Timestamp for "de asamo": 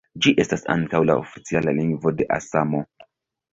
2.17-2.85